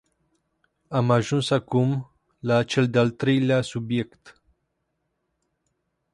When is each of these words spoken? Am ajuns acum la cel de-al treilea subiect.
Am 0.87 1.11
ajuns 1.11 1.49
acum 1.49 2.11
la 2.39 2.63
cel 2.63 2.89
de-al 2.89 3.09
treilea 3.09 3.61
subiect. 3.61 4.41